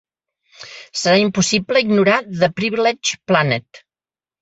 [1.01, 3.87] Serà impossible ignorar "The Privileged Planet".